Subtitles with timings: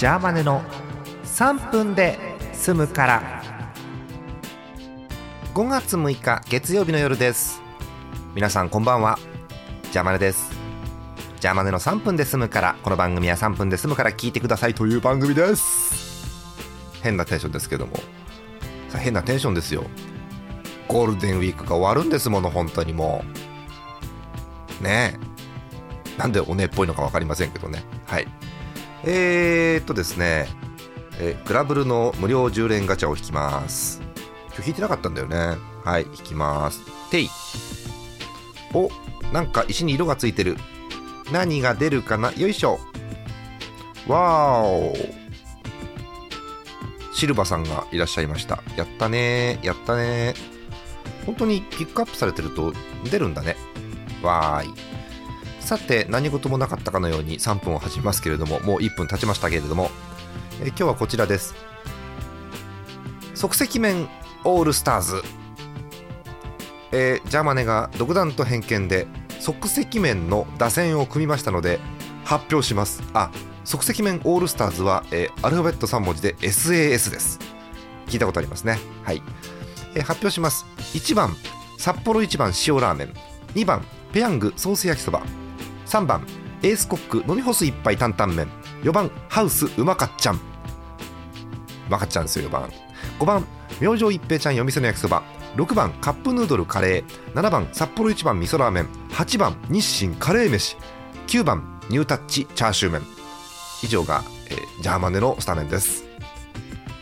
[0.00, 0.62] ジャーマネの
[1.24, 2.18] 3分で
[2.54, 3.42] 済むから。
[5.52, 7.60] 5月6日月曜日の夜です。
[8.34, 9.18] 皆さんこんばんは。
[9.92, 10.52] ジャーマネです。
[11.38, 12.76] ジャーマネの3分で済むから。
[12.82, 16.26] この番組は3分で済むから聞いてくださいという番組です。
[17.02, 17.92] 変なテンションですけども。
[18.88, 19.84] さ変なテンションですよ。
[20.88, 23.22] ゴールデンウィークが終わるんですもの本当にも
[24.80, 24.82] う。
[24.82, 25.18] ね
[26.16, 26.18] え。
[26.18, 27.84] なんでおねっぽいのか分かりませんけどね。
[28.06, 28.26] はい。
[29.04, 30.46] えー、っとですね
[31.18, 34.00] えグラブルの無料10連ガチャを引きます。
[34.48, 35.56] 今日引いてなかったんだよね。
[35.84, 36.80] はい引きます。
[37.10, 37.28] てい
[38.74, 38.90] お
[39.32, 40.56] なんか石に色がついてる。
[41.32, 42.32] 何が出るかな？
[42.32, 42.80] よいしょ。
[44.08, 44.94] わーお
[47.14, 48.62] シルバさんがいらっしゃいました。
[48.76, 50.34] やったねやったね
[51.26, 52.72] 本当にピックアップされてると
[53.10, 53.56] 出るんだね。
[54.22, 54.74] わーい。
[55.70, 59.92] さて何事もなかったかのように3分を始めますけれどももう1分経ちましたけれども
[60.60, 61.54] え今日はこちらです。
[63.36, 64.08] 即席麺
[64.42, 65.22] オールスターズ。
[66.90, 69.06] えー、ジャーマネが独断と偏見で
[69.38, 71.78] 即席麺の打線を組みましたので
[72.24, 73.04] 発表します。
[73.14, 73.30] あ
[73.64, 77.38] 即席麺オールスターズは、えー、アルファベット3文字で SAS です。
[78.08, 78.80] 聞いたことありますね。
[79.04, 79.22] はい、
[79.94, 80.66] えー、発表します。
[80.94, 81.36] 1番
[81.78, 83.14] 札幌一番塩ラーメン。
[83.54, 85.22] 2番ペヤングソース焼きそば。
[85.90, 86.24] 3番
[86.62, 88.46] エースコック飲み干す一杯担々麺。
[88.84, 90.36] 4番ハウスうまかっちゃん。
[90.36, 90.38] う
[91.88, 92.70] まかっちゃんですよ4番。
[93.18, 93.44] 5番
[93.80, 95.24] 明星一平ちゃん夜店の焼きそば。
[95.56, 97.34] 6番カップヌードルカレー。
[97.34, 98.88] 7番札幌一番味噌ラーメン。
[99.10, 100.76] 8番日清カレー飯。
[101.26, 103.02] 9番ニュータッチチャーシュー麺。
[103.82, 106.04] 以上が、えー、ジャーマネのスタメンです。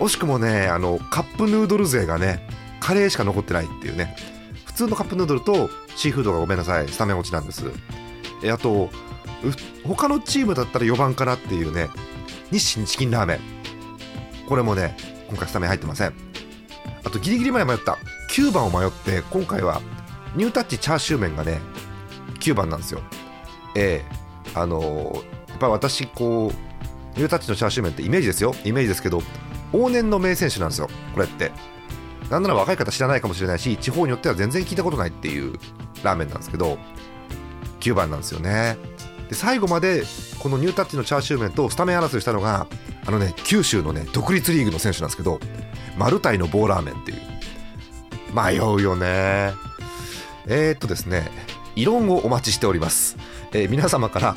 [0.00, 2.48] 惜しくもねあのカップヌードル勢がね
[2.80, 4.16] カレーしか残ってないっていうね。
[4.64, 6.88] 普通のカップヌードルとシーフードがごめんなさい。
[6.88, 7.70] スタメン落ちなんです。
[8.50, 8.90] あと
[9.84, 11.90] 他のチームだったら4番かなっていうね。
[12.50, 13.40] 日清チキンラーメン。
[14.48, 14.96] これもね
[15.28, 16.12] 今回スタメン入ってません。
[17.04, 17.98] あとギリギリまで迷った。
[18.30, 19.80] 9番を迷って今回は
[20.36, 21.60] ニュータッチチャーシュー麺がね
[22.40, 23.00] 9番なんですよ。
[23.74, 25.14] ええ、あのー、
[25.50, 28.54] やっぱり私こうニュータッチのチャーシュー麺ってイメージですよ。
[28.64, 29.22] イメージですけど
[29.72, 30.88] 往年の名選手なんですよ。
[31.14, 31.52] これって。
[32.30, 35.58] なんなら若い方知らないかもしれないし地方によっては全然聞いたことないっていう
[36.02, 36.78] ラーメンなんですけど
[37.82, 38.76] 9番なんですよね。
[39.28, 40.04] で最後まで
[40.38, 42.66] このニュータッチのチャーシュー麺とスタメン争いしたのが
[43.06, 45.40] あのね九州のね独立リーグの選手なんですけど
[45.96, 47.18] マルタイの棒ラーメンっていう。
[48.34, 49.52] 迷うよね。
[50.46, 51.30] えー、っとですね
[51.76, 53.16] 異論をお待ちしております、
[53.52, 54.36] えー、皆様から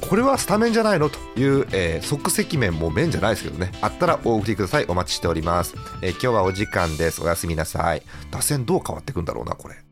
[0.00, 1.08] これはスタメンじゃないの？
[1.08, 3.72] という、えー、即席麺も麺じゃないですけどね。
[3.80, 4.84] あったらお送りください。
[4.86, 7.22] お待ちしております、えー、今日はお時間です。
[7.22, 8.02] おやすみなさい。
[8.30, 9.85] 打線どう変わっていくんだろうなこれ。